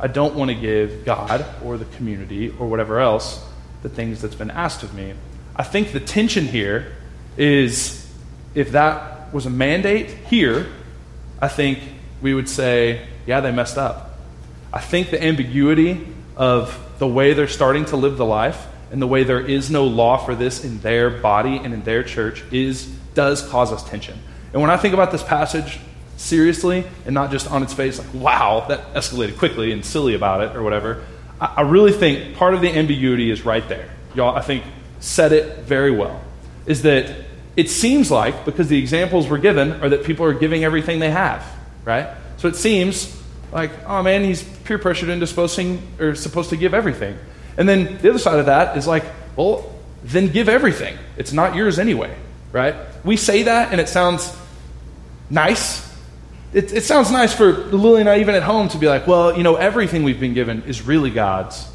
[0.00, 3.44] I don't want to give God or the community or whatever else
[3.82, 5.12] the things that's been asked of me.
[5.54, 6.92] I think the tension here
[7.36, 8.10] is
[8.54, 10.66] if that was a mandate here,
[11.40, 11.78] I think
[12.22, 14.18] we would say, yeah, they messed up.
[14.72, 19.06] I think the ambiguity of the way they're starting to live the life and the
[19.06, 22.86] way there is no law for this in their body and in their church is
[23.14, 24.18] does cause us tension.
[24.52, 25.78] And when I think about this passage
[26.16, 30.42] seriously and not just on its face, like, wow, that escalated quickly and silly about
[30.42, 31.04] it or whatever,
[31.40, 33.90] I, I really think part of the ambiguity is right there.
[34.14, 34.64] Y'all, I think,
[35.00, 36.22] said it very well.
[36.64, 37.25] Is that
[37.56, 41.10] it seems like, because the examples we're given are that people are giving everything they
[41.10, 41.44] have,
[41.84, 42.08] right?
[42.36, 46.74] So it seems like, oh man, he's peer pressured into supposing, or supposed to give
[46.74, 47.16] everything.
[47.56, 49.04] And then the other side of that is like,
[49.36, 49.72] well,
[50.04, 50.98] then give everything.
[51.16, 52.14] It's not yours anyway,
[52.52, 52.74] right?
[53.04, 54.36] We say that and it sounds
[55.30, 55.82] nice.
[56.52, 59.36] It, it sounds nice for Lily and I, even at home, to be like, well,
[59.36, 61.66] you know, everything we've been given is really God's.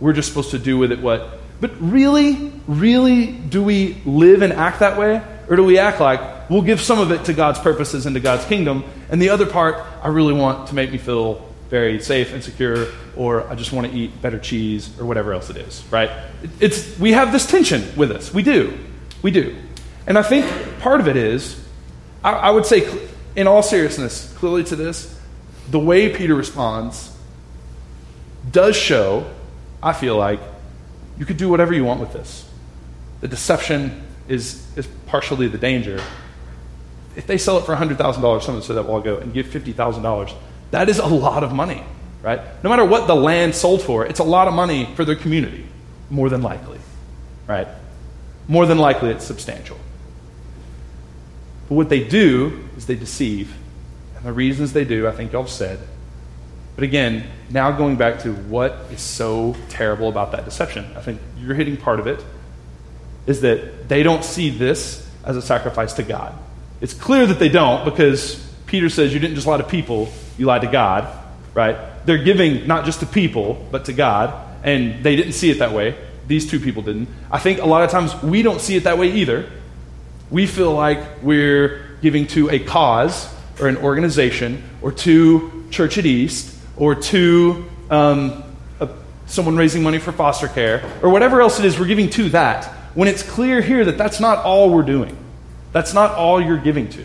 [0.00, 1.40] We're just supposed to do with it what.
[1.64, 5.22] But really, really, do we live and act that way?
[5.48, 8.20] Or do we act like we'll give some of it to God's purposes and to
[8.20, 12.34] God's kingdom, and the other part I really want to make me feel very safe
[12.34, 15.82] and secure, or I just want to eat better cheese, or whatever else it is,
[15.90, 16.10] right?
[16.60, 18.30] It's, we have this tension with us.
[18.34, 18.78] We do.
[19.22, 19.56] We do.
[20.06, 20.44] And I think
[20.80, 21.58] part of it is,
[22.22, 22.86] I, I would say,
[23.36, 25.18] in all seriousness, clearly to this,
[25.70, 27.16] the way Peter responds
[28.52, 29.32] does show,
[29.82, 30.40] I feel like,
[31.18, 32.48] you could do whatever you want with this.
[33.20, 36.00] The deception is, is partially the danger.
[37.16, 40.34] If they sell it for $100,000, someone said that while ago, and give $50,000,
[40.72, 41.84] that is a lot of money,
[42.22, 42.40] right?
[42.64, 45.66] No matter what the land sold for, it's a lot of money for their community,
[46.10, 46.80] more than likely,
[47.46, 47.68] right?
[48.48, 49.78] More than likely, it's substantial.
[51.68, 53.54] But what they do is they deceive.
[54.16, 55.78] And the reasons they do, I think y'all have said.
[56.74, 61.20] But again, now going back to what is so terrible about that deception, I think
[61.38, 62.24] you're hitting part of it,
[63.26, 66.34] is that they don't see this as a sacrifice to God.
[66.80, 70.46] It's clear that they don't because Peter says you didn't just lie to people, you
[70.46, 71.08] lied to God,
[71.54, 71.76] right?
[72.06, 74.34] They're giving not just to people, but to God,
[74.64, 75.96] and they didn't see it that way.
[76.26, 77.08] These two people didn't.
[77.30, 79.48] I think a lot of times we don't see it that way either.
[80.30, 86.06] We feel like we're giving to a cause or an organization or to Church at
[86.06, 88.42] East or to um,
[88.80, 88.88] a,
[89.26, 92.66] someone raising money for foster care or whatever else it is we're giving to that
[92.94, 95.16] when it's clear here that that's not all we're doing.
[95.72, 97.04] That's not all you're giving to.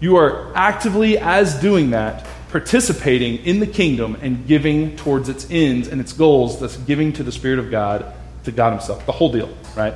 [0.00, 5.88] You are actively, as doing that, participating in the kingdom and giving towards its ends
[5.88, 9.04] and its goals, thus giving to the Spirit of God, to God Himself.
[9.06, 9.94] The whole deal, right?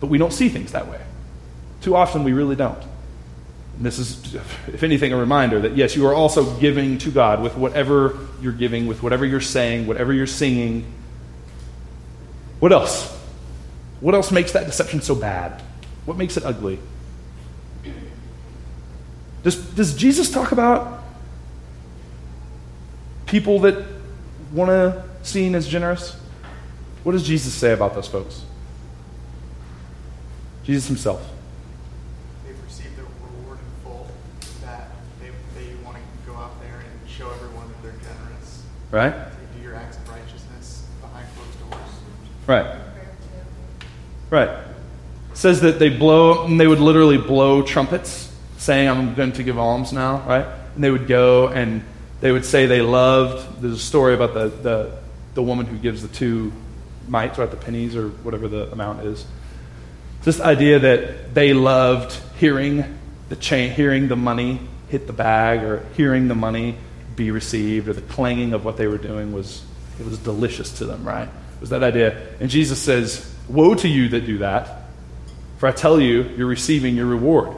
[0.00, 1.00] But we don't see things that way.
[1.82, 2.82] Too often we really don't.
[3.78, 4.34] This is,
[4.68, 8.52] if anything, a reminder that yes, you are also giving to God with whatever you're
[8.52, 10.84] giving, with whatever you're saying, whatever you're singing.
[12.60, 13.12] What else?
[14.00, 15.62] What else makes that deception so bad?
[16.04, 16.78] What makes it ugly?
[19.42, 21.02] Does, does Jesus talk about
[23.26, 23.84] people that
[24.52, 26.16] want to seen as generous?
[27.02, 28.44] What does Jesus say about those folks?
[30.64, 31.22] Jesus himself.
[32.46, 34.08] They've received their reward in full,
[34.62, 34.88] that
[35.20, 38.62] they, they want to go out there and show everyone that they're generous.
[38.94, 39.12] Right?
[39.56, 41.82] Do your acts of righteousness behind closed doors.
[42.46, 42.80] Right.
[44.30, 44.48] Right.
[44.48, 49.42] It says that they blow, and they would literally blow trumpets, saying, I'm going to
[49.42, 50.46] give alms now, right?
[50.76, 51.82] And they would go and
[52.20, 53.60] they would say they loved.
[53.60, 54.98] There's a story about the, the,
[55.34, 56.52] the woman who gives the two
[57.08, 57.50] mites, right?
[57.50, 59.26] The pennies or whatever the amount is.
[60.22, 62.96] This idea that they loved hearing
[63.28, 66.76] the chain, hearing the money hit the bag, or hearing the money
[67.16, 69.64] be received, or the clanging of what they were doing was
[69.98, 71.28] it was delicious to them, right?
[71.28, 72.20] It was that idea.
[72.40, 74.82] And Jesus says, "Woe to you that do that,
[75.58, 77.56] for I tell you, you're receiving your reward.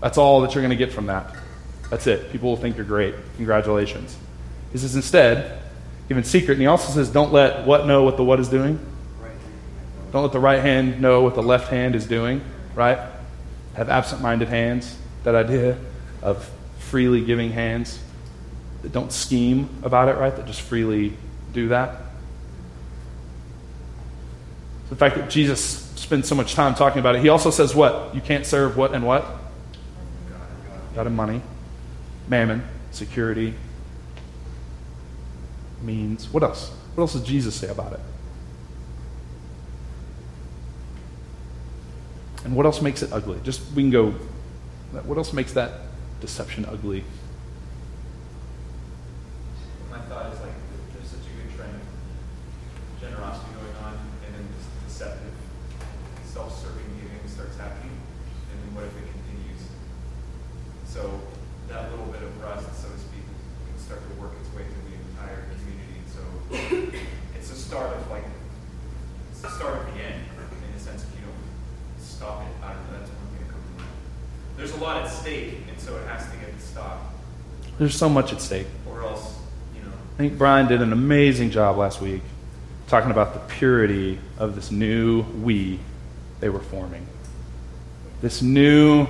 [0.00, 1.34] That's all that you're going to get from that.
[1.90, 2.32] That's it.
[2.32, 3.14] People will think you're great.
[3.36, 4.16] Congratulations."
[4.72, 5.58] He says instead,
[6.08, 8.78] even secret, and he also says, "Don't let what know what the what is doing."
[10.12, 12.40] Don't let the right hand know what the left hand is doing,
[12.74, 12.98] right?
[13.74, 15.76] Have absent minded hands, that idea
[16.20, 18.00] of freely giving hands
[18.82, 20.34] that don't scheme about it, right?
[20.34, 21.12] That just freely
[21.52, 21.96] do that.
[24.88, 25.60] The fact that Jesus
[25.96, 27.22] spends so much time talking about it.
[27.22, 28.14] He also says what?
[28.14, 29.24] You can't serve what and what?
[30.94, 31.40] God and money,
[32.28, 33.54] mammon, security,
[35.82, 36.28] means.
[36.32, 36.70] What else?
[36.94, 38.00] What else does Jesus say about it?
[42.44, 43.38] And what else makes it ugly?
[43.44, 44.10] Just we can go.
[45.04, 45.72] What else makes that
[46.20, 47.04] deception ugly?
[49.88, 50.50] My thought is like
[50.92, 53.94] there's such a good trend of generosity going on,
[54.26, 55.32] and then this deceptive,
[56.24, 57.94] self-serving giving starts happening,
[58.50, 59.62] and then what if it continues?
[60.86, 61.20] So
[61.68, 64.90] that little bit of rust, so to speak, can start to work its way through
[64.90, 66.02] the entire community.
[66.10, 66.22] So
[67.36, 68.24] it's the start of like
[69.30, 71.46] it's the start of the end in the sense if you don't
[72.02, 72.50] stop it.
[72.58, 72.98] I don't know.
[72.98, 73.94] That's one thing that comes to mind.
[74.58, 77.12] There's a lot at stake, and so it has to get stopped,
[77.78, 78.66] There's so much at stake.
[78.88, 79.36] or else
[79.74, 79.92] you know.
[80.14, 82.22] I think Brian did an amazing job last week
[82.86, 85.78] talking about the purity of this new we
[86.40, 87.06] they were forming.
[88.22, 89.06] This new,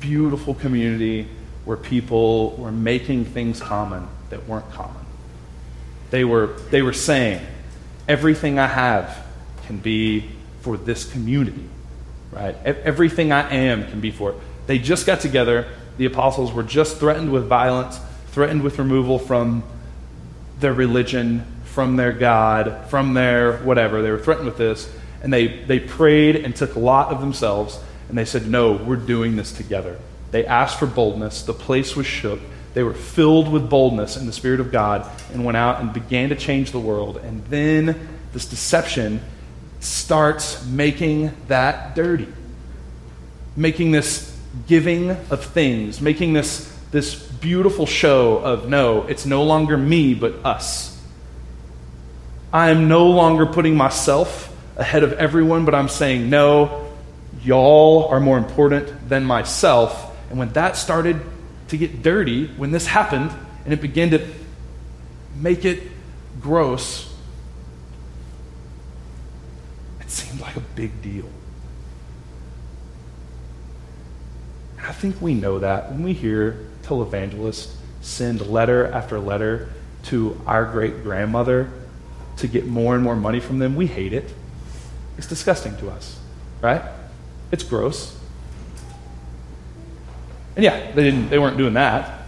[0.00, 1.28] beautiful community
[1.64, 5.04] where people were making things common that weren't common.
[6.10, 7.44] They were, they were saying,
[8.06, 9.26] everything I have
[9.66, 11.64] can be for this community,
[12.30, 12.54] right?
[12.64, 14.36] Everything I am can be for it.
[14.66, 15.68] They just got together.
[15.96, 17.98] The apostles were just threatened with violence,
[18.28, 19.62] threatened with removal from
[20.60, 24.02] their religion, from their God, from their whatever.
[24.02, 24.90] They were threatened with this.
[25.22, 27.80] And they, they prayed and took a lot of themselves.
[28.08, 29.98] And they said, No, we're doing this together.
[30.30, 31.42] They asked for boldness.
[31.42, 32.40] The place was shook.
[32.74, 36.30] They were filled with boldness in the Spirit of God and went out and began
[36.30, 37.18] to change the world.
[37.18, 39.20] And then this deception
[39.78, 42.26] starts making that dirty,
[43.56, 44.33] making this
[44.66, 50.44] giving of things, making this, this beautiful show of no, it's no longer me, but
[50.44, 50.90] us.
[52.52, 56.88] I am no longer putting myself ahead of everyone, but I'm saying, no,
[57.42, 60.16] y'all are more important than myself.
[60.30, 61.20] And when that started
[61.68, 63.32] to get dirty, when this happened,
[63.64, 64.26] and it began to
[65.36, 65.82] make it
[66.40, 67.12] gross,
[70.00, 71.28] it seemed like a big deal.
[74.84, 79.70] I think we know that when we hear televangelists send letter after letter
[80.04, 81.70] to our great grandmother
[82.36, 84.32] to get more and more money from them, we hate it.
[85.16, 86.18] It's disgusting to us,
[86.60, 86.82] right?
[87.50, 88.16] It's gross.
[90.56, 92.22] And yeah, they didn't they weren't doing that.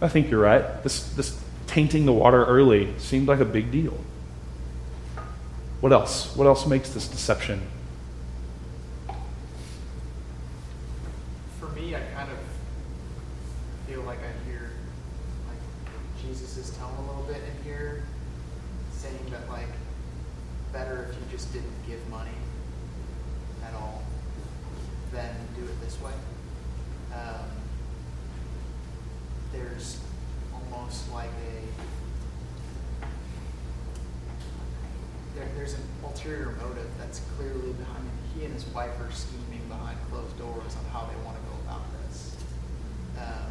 [0.00, 0.82] I think you're right.
[0.82, 3.98] This this tainting the water early seemed like a big deal.
[5.80, 6.34] What else?
[6.36, 7.60] What else makes this deception?
[11.58, 12.38] For me, I kind of
[13.86, 14.70] feel like I hear
[15.48, 15.58] like
[16.22, 18.04] Jesus' tone a little bit in here,
[18.92, 19.68] saying that like
[20.72, 22.30] better if you just didn't give money
[23.64, 24.02] at all
[25.12, 26.12] than do it this way.
[27.12, 27.46] Um,
[29.74, 29.98] there's
[30.52, 33.04] almost like a
[35.36, 38.38] there, there's an ulterior motive that's clearly behind it.
[38.38, 41.56] He and his wife are scheming behind closed doors on how they want to go
[41.66, 42.36] about this.
[43.18, 43.50] Um,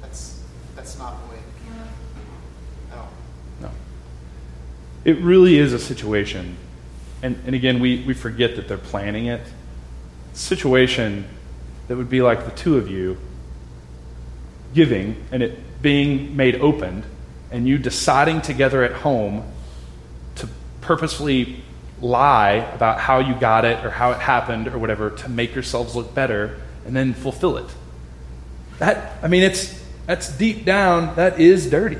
[0.00, 0.42] that's
[0.74, 1.42] that's not the way.
[3.60, 3.70] No.
[5.04, 6.56] It really is a situation,
[7.22, 9.42] and, and again, we, we forget that they're planning it.
[10.32, 11.28] Situation
[11.88, 13.18] that would be like the two of you
[14.74, 17.04] giving and it being made open,
[17.50, 19.44] and you deciding together at home
[20.36, 20.48] to
[20.80, 21.62] purposefully
[22.00, 25.94] lie about how you got it or how it happened or whatever to make yourselves
[25.94, 27.66] look better and then fulfill it.
[28.78, 31.98] That, I mean, it's, that's deep down, that is dirty.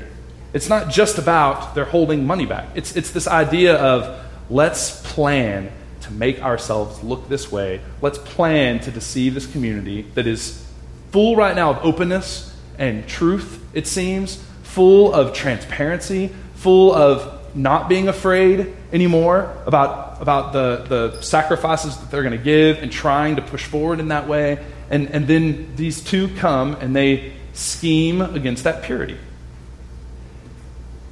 [0.53, 2.67] It's not just about they're holding money back.
[2.75, 7.81] It's, it's this idea of let's plan to make ourselves look this way.
[8.01, 10.65] Let's plan to deceive this community that is
[11.11, 17.87] full right now of openness and truth, it seems, full of transparency, full of not
[17.87, 23.37] being afraid anymore about, about the, the sacrifices that they're going to give and trying
[23.37, 24.63] to push forward in that way.
[24.89, 29.17] And, and then these two come and they scheme against that purity.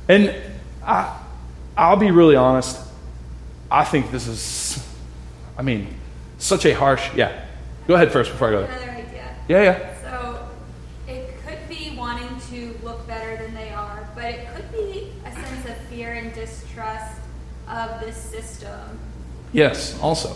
[0.08, 0.36] And
[0.84, 1.18] I,
[1.78, 2.80] I'll be really honest.
[3.72, 4.86] I think this is,
[5.58, 5.88] I mean,
[6.38, 7.10] such a harsh.
[7.16, 7.46] Yeah.
[7.88, 8.72] Go ahead first before I go there.
[8.72, 9.36] Another idea.
[9.48, 10.02] Yeah, yeah.
[10.02, 10.48] So
[11.08, 15.32] it could be wanting to look better than they are, but it could be a
[15.32, 17.20] sense of fear and distrust
[17.74, 19.00] of this system,
[19.52, 20.36] Yes, also.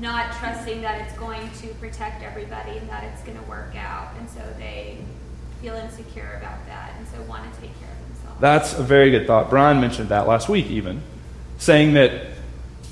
[0.00, 4.10] not trusting that it's going to protect everybody and that it's going to work out.
[4.18, 4.98] And so they
[5.62, 8.40] feel insecure about that and so want to take care of themselves.
[8.40, 9.48] That's a very good thought.
[9.50, 11.02] Brian mentioned that last week, even,
[11.58, 12.26] saying that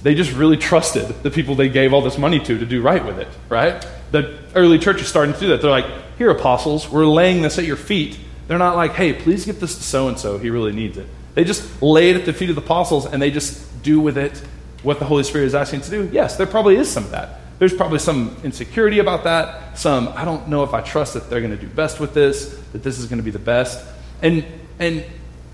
[0.02, 3.04] they just really trusted the people they gave all this money to to do right
[3.04, 3.86] with it, right?
[4.10, 5.60] The early church is starting to do that.
[5.62, 5.86] They're like,
[6.18, 8.18] here, apostles, we're laying this at your feet.
[8.48, 10.38] They're not like, hey, please give this to so and so.
[10.38, 11.06] He really needs it.
[11.34, 14.16] They just lay it at the feet of the apostles and they just do with
[14.16, 14.36] it
[14.82, 16.08] what the Holy Spirit is asking to do.
[16.12, 17.40] Yes, there probably is some of that.
[17.58, 19.78] There's probably some insecurity about that.
[19.78, 22.56] Some, I don't know if I trust that they're going to do best with this,
[22.72, 23.84] that this is going to be the best.
[24.22, 24.44] And,
[24.78, 25.04] and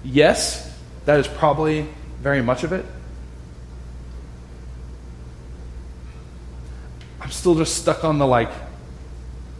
[0.02, 1.86] yes, that is probably
[2.20, 2.84] very much of it.
[7.20, 8.50] I'm still just stuck on the like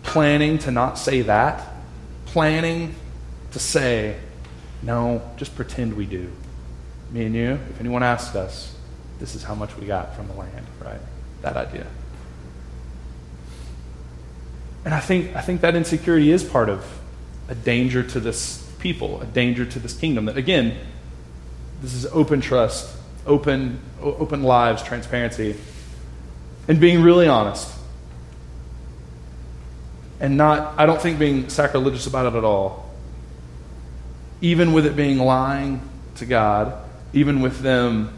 [0.03, 1.69] planning to not say that,
[2.27, 2.95] planning
[3.53, 4.17] to say,
[4.83, 6.31] no, just pretend we do.
[7.11, 8.75] Me and you, if anyone asks us,
[9.19, 11.01] this is how much we got from the land, right?
[11.43, 11.87] That idea.
[14.85, 16.85] And I think, I think that insecurity is part of
[17.49, 20.25] a danger to this people, a danger to this kingdom.
[20.25, 20.77] That, again,
[21.83, 25.57] this is open trust, open, open lives, transparency,
[26.69, 27.71] and being really honest.
[30.21, 32.90] And not, I don't think being sacrilegious about it at all.
[34.41, 35.81] Even with it being lying
[36.17, 38.17] to God, even with them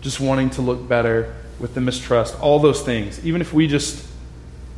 [0.00, 4.06] just wanting to look better, with the mistrust, all those things, even if we just,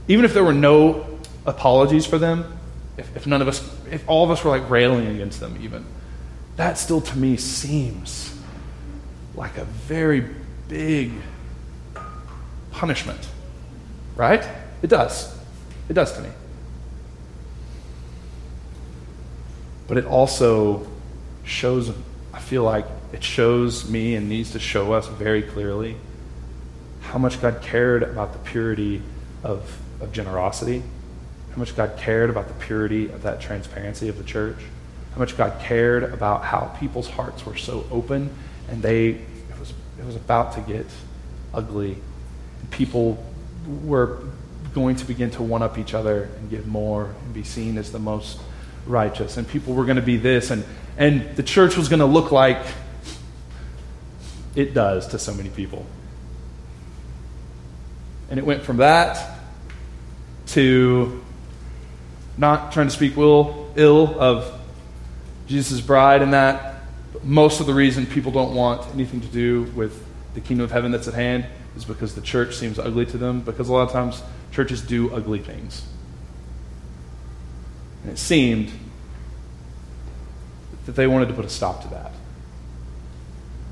[0.09, 1.07] even if there were no
[1.46, 2.59] apologies for them,
[2.96, 5.87] if, if none of us, if all of us were like railing against them, even,
[6.57, 8.37] that still to me seems
[9.35, 10.26] like a very
[10.68, 11.12] big
[12.72, 13.28] punishment.
[14.16, 14.46] Right?
[14.83, 15.38] It does.
[15.88, 16.28] It does to me.
[19.88, 20.87] But it also
[21.45, 21.92] shows,
[22.33, 25.97] I feel like it shows me and needs to show us very clearly
[27.01, 29.03] how much God cared about the purity
[29.42, 30.83] of, of generosity
[31.53, 34.57] how much God cared about the purity of that transparency of the church,
[35.12, 38.31] how much God cared about how people's hearts were so open
[38.68, 40.87] and they it was it was about to get
[41.53, 41.99] ugly.
[42.61, 43.23] And people
[43.85, 44.21] were
[44.73, 47.92] going to begin to one up each other and give more and be seen as
[47.92, 48.40] the most
[48.87, 49.37] righteous.
[49.37, 50.64] And people were going to be this and
[50.99, 52.64] and the church was going to look like
[54.55, 55.87] it does to so many people.
[58.29, 59.38] And it went from that
[60.49, 61.23] to
[62.37, 64.59] not trying to speak will, ill of
[65.47, 66.68] Jesus' bride and that.
[67.23, 70.90] most of the reason people don't want anything to do with the kingdom of heaven
[70.90, 73.92] that's at hand is because the church seems ugly to them, because a lot of
[73.92, 75.87] times churches do ugly things.
[78.03, 78.73] And it seemed
[80.87, 82.12] that they wanted to put a stop to that.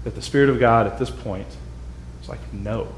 [0.05, 1.49] That the Spirit of God at this point
[2.21, 2.89] was like, no.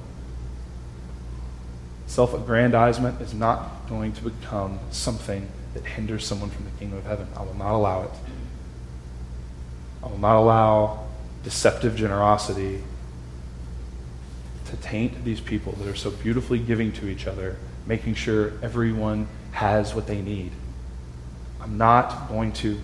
[2.06, 7.06] Self aggrandizement is not going to become something that hinders someone from the kingdom of
[7.06, 7.26] heaven.
[7.36, 8.10] I will not allow it.
[10.02, 11.06] I will not allow
[11.42, 12.82] deceptive generosity
[14.66, 19.26] to taint these people that are so beautifully giving to each other, making sure everyone
[19.52, 20.52] has what they need.
[21.62, 22.78] I'm not going to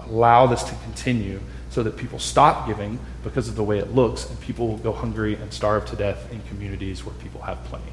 [0.00, 4.28] allow this to continue so that people stop giving because of the way it looks
[4.28, 7.92] and people will go hungry and starve to death in communities where people have plenty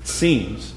[0.00, 0.74] It seems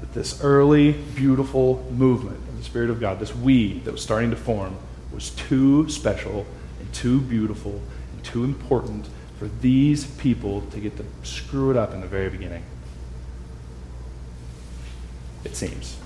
[0.00, 4.30] that this early, beautiful movement of the Spirit of God, this we that was starting
[4.30, 4.76] to form,
[5.12, 6.46] was too special
[6.80, 7.80] and too beautiful
[8.12, 12.30] and too important for these people to get to screw it up in the very
[12.30, 12.62] beginning.
[15.44, 15.96] It seems.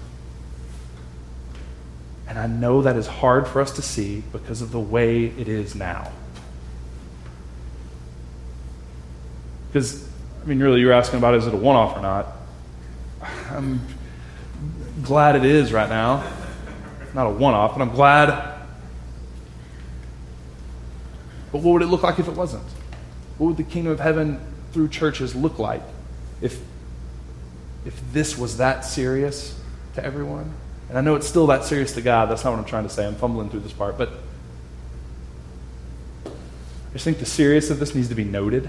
[2.28, 5.48] And I know that is hard for us to see because of the way it
[5.48, 6.10] is now.
[9.68, 10.08] Because,
[10.42, 12.26] I mean, really, you're asking about is it a one off or not?
[13.50, 13.80] I'm
[15.02, 16.30] glad it is right now.
[17.14, 18.28] Not a one off, but I'm glad.
[21.50, 22.64] But what would it look like if it wasn't?
[23.38, 24.40] What would the kingdom of heaven
[24.72, 25.82] through churches look like
[26.40, 26.60] if,
[27.84, 29.58] if this was that serious
[29.94, 30.52] to everyone?
[30.92, 32.28] And I know it's still that serious to God.
[32.28, 33.06] That's not what I'm trying to say.
[33.06, 33.96] I'm fumbling through this part.
[33.96, 34.10] But
[36.26, 38.68] I just think the seriousness of this needs to be noted.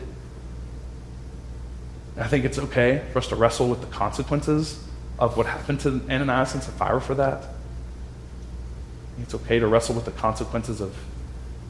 [2.16, 4.82] I think it's okay for us to wrestle with the consequences
[5.20, 7.44] of what happened to Ananias and Sapphira for that.
[9.22, 10.96] it's okay to wrestle with the consequences of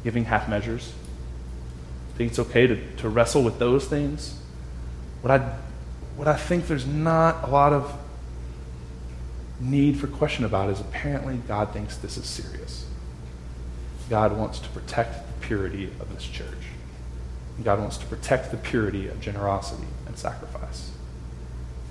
[0.03, 0.93] giving half measures.
[2.13, 4.39] I think it's okay to, to wrestle with those things.
[5.23, 5.55] What I,
[6.15, 8.02] what I think there's not a lot of
[9.59, 12.85] need for question about is apparently God thinks this is serious.
[14.09, 16.47] God wants to protect the purity of this church.
[17.63, 20.91] God wants to protect the purity of generosity and sacrifice.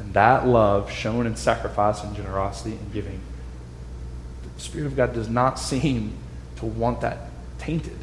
[0.01, 3.21] And that love shown in sacrifice and generosity and giving,
[4.57, 6.15] the Spirit of God does not seem
[6.57, 7.99] to want that tainted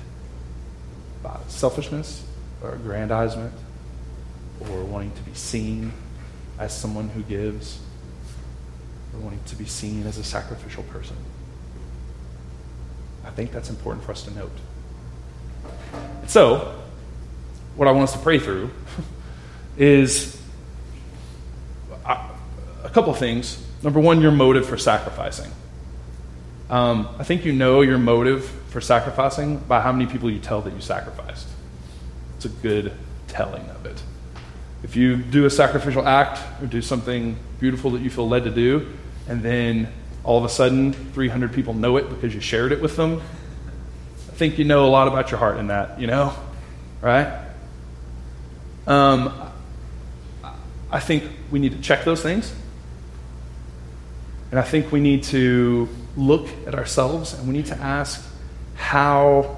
[1.21, 2.25] by selfishness
[2.63, 3.53] or aggrandizement
[4.61, 5.91] or wanting to be seen
[6.57, 7.79] as someone who gives
[9.13, 11.15] or wanting to be seen as a sacrificial person.
[13.25, 14.51] I think that's important for us to note.
[16.27, 16.75] So,
[17.75, 18.71] what I want us to pray through
[19.77, 20.39] is
[22.83, 23.63] a couple things.
[23.83, 25.51] Number one, your motive for sacrificing.
[26.69, 30.61] Um, I think you know your motive for sacrificing by how many people you tell
[30.61, 31.47] that you sacrificed.
[32.35, 32.93] It's a good
[33.27, 34.01] telling of it.
[34.83, 38.51] If you do a sacrificial act or do something beautiful that you feel led to
[38.51, 38.93] do,
[39.27, 39.91] and then
[40.23, 43.21] all of a sudden 300 people know it because you shared it with them,
[44.29, 46.33] I think you know a lot about your heart in that, you know?
[47.01, 47.27] Right?
[48.87, 49.33] Um,
[50.91, 52.53] I think we need to check those things.
[54.51, 58.25] And I think we need to look at ourselves and we need to ask
[58.75, 59.57] how,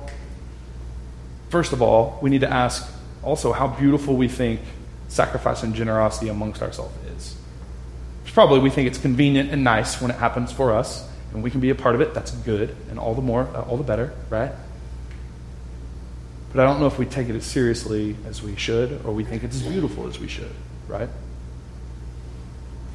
[1.49, 2.91] first of all, we need to ask
[3.23, 4.59] also how beautiful we think
[5.11, 7.35] sacrifice and generosity amongst ourselves is.
[8.23, 11.51] It's probably we think it's convenient and nice when it happens for us, and we
[11.51, 12.13] can be a part of it.
[12.13, 14.53] That's good, and all the more, uh, all the better, right?
[16.53, 19.25] But I don't know if we take it as seriously as we should, or we
[19.25, 20.51] think it's as beautiful as we should,
[20.87, 21.09] right?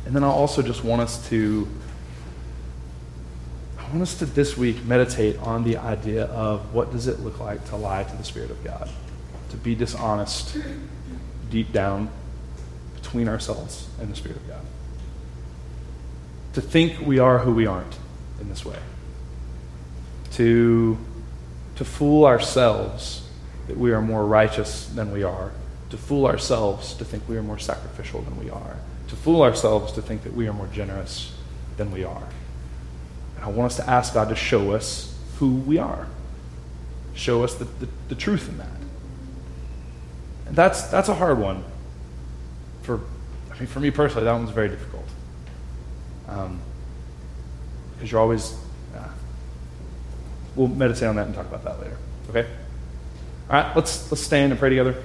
[0.06, 1.68] And then I also just want us to
[3.78, 7.38] I want us to this week meditate on the idea of what does it look
[7.40, 8.88] like to lie to the Spirit of God,
[9.50, 10.56] to be dishonest
[11.50, 12.10] deep down
[12.94, 14.64] between ourselves and the Spirit of God,
[16.54, 17.98] to think we are who we aren't
[18.40, 18.78] in this way,
[20.32, 20.98] to,
[21.76, 23.28] to fool ourselves
[23.68, 25.52] that we are more righteous than we are,
[25.90, 28.76] to fool ourselves to think we are more sacrificial than we are,
[29.08, 31.32] to fool ourselves to think that we are more generous
[31.76, 32.28] than we are.
[33.36, 36.08] And I want us to ask God to show us who we are,
[37.14, 38.68] show us the, the, the truth in that.
[40.46, 41.64] And that's, that's a hard one.
[42.82, 43.00] For,
[43.50, 45.08] I mean, for me personally, that one's very difficult.
[46.28, 46.60] Um,
[47.94, 48.54] because you're always,
[48.94, 49.08] uh,
[50.54, 51.96] we'll meditate on that and talk about that later.
[52.30, 52.46] Okay?
[53.48, 55.02] All right, let's, let's stand and pray together.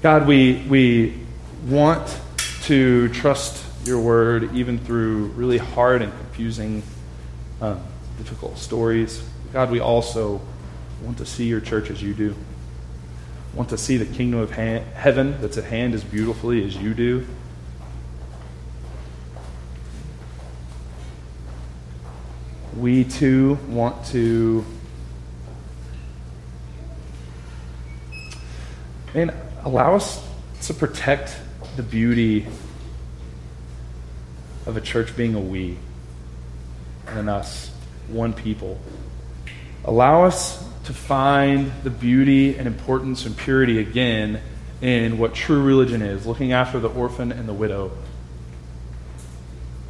[0.00, 1.20] God, we, we
[1.66, 2.20] want
[2.62, 6.82] to trust your word even through really hard and confusing,
[7.60, 7.80] um,
[8.18, 9.22] difficult stories.
[9.52, 10.40] God, we also
[11.02, 12.34] want to see your church as you do.
[13.54, 17.26] Want to see the kingdom of heaven that's at hand as beautifully as you do.
[22.76, 24.64] We too want to.
[29.14, 29.32] And
[29.64, 30.24] allow us
[30.62, 31.36] to protect
[31.76, 32.46] the beauty
[34.66, 35.78] of a church being a we
[37.14, 37.70] and us,
[38.08, 38.78] one people.
[39.84, 44.40] Allow us to find the beauty and importance and purity again
[44.80, 47.90] in what true religion is looking after the orphan and the widow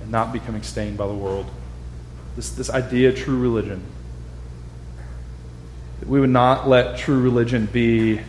[0.03, 1.51] and not becoming stained by the world.
[2.37, 3.83] This, this idea of true religion.
[6.01, 8.21] That we would not let true religion be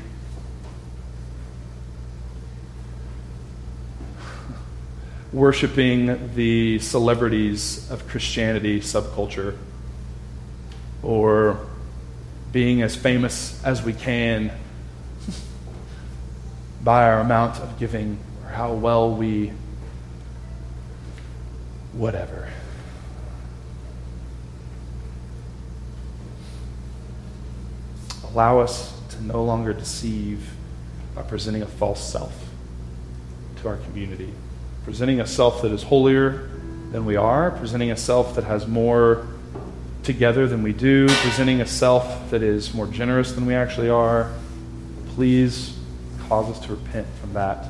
[5.32, 9.56] worshiping the celebrities of Christianity subculture
[11.04, 11.68] or
[12.52, 14.52] being as famous as we can
[16.84, 19.54] by our amount of giving or how well we
[21.94, 22.50] whatever.
[28.32, 30.52] Allow us to no longer deceive
[31.14, 32.34] by presenting a false self
[33.62, 34.34] to our community
[34.90, 36.50] presenting a self that is holier
[36.92, 39.28] than we are, presenting a self that has more
[40.02, 44.34] together than we do, presenting a self that is more generous than we actually are.
[45.10, 45.78] Please
[46.28, 47.68] cause us to repent from that.